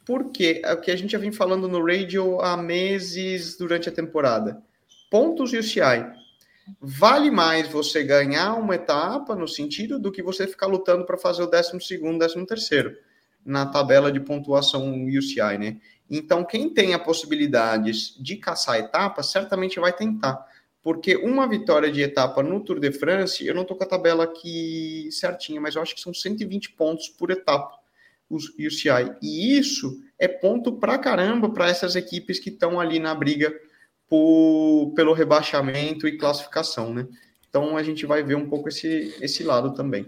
[0.04, 3.92] porque é o que a gente já vem falando no radio há meses durante a
[3.92, 4.62] temporada.
[5.10, 5.80] Pontos e o CI.
[6.78, 11.42] Vale mais você ganhar uma etapa no sentido do que você ficar lutando para fazer
[11.42, 12.94] o 12 segundo, 13 terceiro
[13.44, 15.80] na tabela de pontuação UCI, né?
[16.10, 20.44] Então, quem tem a possibilidade de caçar etapas, certamente vai tentar
[20.86, 24.22] porque uma vitória de etapa no Tour de France, eu não estou com a tabela
[24.22, 27.76] aqui certinha, mas eu acho que são 120 pontos por etapa,
[28.30, 29.16] os UCI.
[29.20, 33.52] E isso é ponto pra caramba para essas equipes que estão ali na briga
[34.08, 37.08] por, pelo rebaixamento e classificação, né?
[37.50, 40.06] Então a gente vai ver um pouco esse, esse lado também.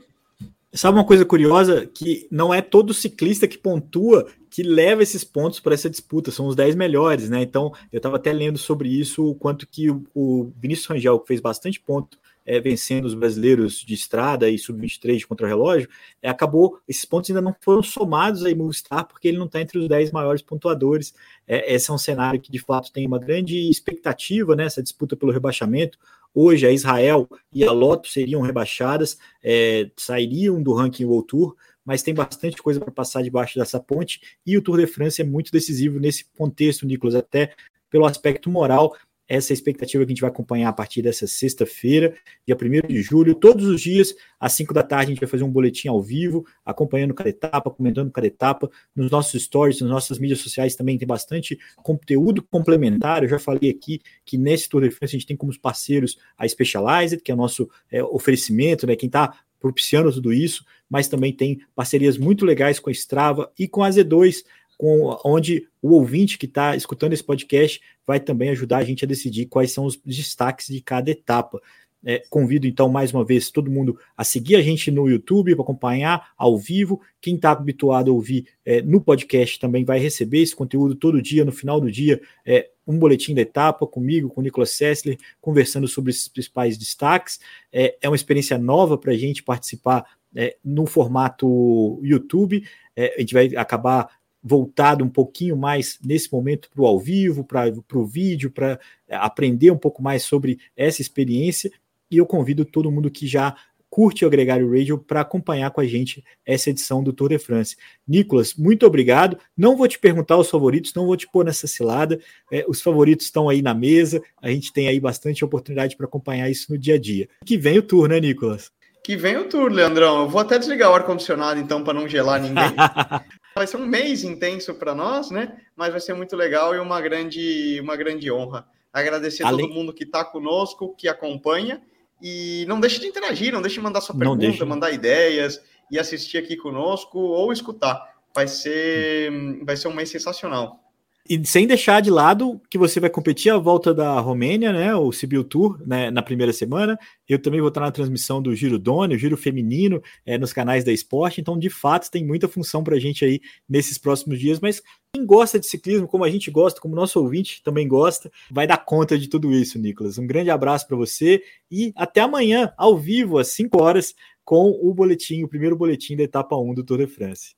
[0.73, 1.87] Sabe uma coisa curiosa?
[1.87, 6.47] Que não é todo ciclista que pontua que leva esses pontos para essa disputa, são
[6.47, 7.43] os 10 melhores, né?
[7.43, 11.29] Então, eu estava até lendo sobre isso, o quanto que o, o Vinícius Rangel, que
[11.29, 15.89] fez bastante ponto é, vencendo os brasileiros de estrada e sub-23 de contra-relógio,
[16.23, 19.79] é, acabou, esses pontos ainda não foram somados aí Movistar, porque ele não está entre
[19.79, 21.13] os 10 maiores pontuadores.
[21.47, 25.31] É, esse é um cenário que de fato tem uma grande expectativa né, disputa pelo
[25.31, 25.99] rebaixamento.
[26.35, 32.03] Hoje a Israel e a Loto seriam rebaixadas, é, sairiam do ranking World Tour, mas
[32.03, 35.51] tem bastante coisa para passar debaixo dessa ponte, e o Tour de France é muito
[35.51, 37.55] decisivo nesse contexto, Nicolas, até
[37.91, 38.95] pelo aspecto moral
[39.29, 42.15] essa é a expectativa que a gente vai acompanhar a partir dessa sexta-feira,
[42.47, 43.35] dia 1 de julho.
[43.35, 46.47] Todos os dias, às 5 da tarde, a gente vai fazer um boletim ao vivo,
[46.65, 48.71] acompanhando cada etapa, comentando cada etapa.
[48.97, 53.23] Nos nossos stories, nas nossas mídias sociais também tem bastante conteúdo complementar.
[53.23, 56.49] Eu já falei aqui que nesse Tour de France a gente tem como parceiros a
[56.49, 58.97] Specialized, que é o nosso é, oferecimento, né?
[58.97, 63.69] Quem está propiciando tudo isso, mas também tem parcerias muito legais com a Strava e
[63.69, 64.45] com a Z2
[64.79, 69.09] com, onde o ouvinte que está escutando esse podcast vai também ajudar a gente a
[69.09, 71.61] decidir quais são os destaques de cada etapa.
[72.05, 75.65] É, convido então mais uma vez todo mundo a seguir a gente no YouTube para
[75.65, 77.01] acompanhar ao vivo.
[77.21, 81.45] Quem está habituado a ouvir é, no podcast também vai receber esse conteúdo todo dia,
[81.45, 85.89] no final do dia, é, um boletim da etapa comigo, com o Nicolas Sessler, conversando
[85.89, 87.41] sobre esses principais destaques.
[87.73, 92.63] É, é uma experiência nova para a gente participar é, no formato YouTube.
[92.95, 94.18] É, a gente vai acabar
[94.49, 99.15] voltado um pouquinho mais nesse momento para o ao vivo, para o vídeo, para é,
[99.17, 101.71] aprender um pouco mais sobre essa experiência.
[102.11, 103.55] E eu convido todo mundo que já
[103.91, 107.77] curte o Agregário Radio para acompanhar com a gente essa edição do Tour de France.
[108.07, 109.39] Nicolas, muito obrigado.
[109.57, 112.19] Não vou te perguntar os favoritos, não vou te pôr nessa cilada.
[112.51, 116.51] É, os favoritos estão aí na mesa, a gente tem aí bastante oportunidade para acompanhar
[116.51, 117.29] isso no dia a dia.
[117.45, 118.71] Que vem o Tour, né, Nicolas?
[119.03, 120.21] Que vem o Tour, Leandrão.
[120.23, 122.75] Eu vou até desligar o ar-condicionado então para não gelar ninguém.
[123.55, 125.61] vai ser um mês intenso para nós, né?
[125.77, 128.67] Mas vai ser muito legal e uma grande, uma grande honra.
[128.93, 131.83] Agradecer a todo mundo que está conosco, que acompanha
[132.21, 136.39] e não deixe de interagir, não deixe de mandar sua pergunta, mandar ideias e assistir
[136.39, 138.17] aqui conosco ou escutar.
[138.35, 139.31] Vai ser,
[139.65, 140.88] vai ser um mês sensacional.
[141.29, 144.95] E sem deixar de lado que você vai competir a volta da Romênia, né?
[144.95, 146.99] O Sibiu Tour, né, na primeira semana.
[147.29, 150.85] Eu também vou estar na transmissão do Giro Doni, o Giro Feminino, é, nos canais
[150.85, 151.39] da Esporte.
[151.39, 154.59] Então, de fato, tem muita função para a gente aí nesses próximos dias.
[154.59, 154.81] Mas
[155.13, 158.79] quem gosta de ciclismo, como a gente gosta, como nosso ouvinte também gosta, vai dar
[158.79, 160.17] conta de tudo isso, Nicolas.
[160.17, 164.95] Um grande abraço para você e até amanhã, ao vivo, às 5 horas, com o
[164.95, 167.55] boletim, o primeiro boletim da etapa 1 do Tour de France.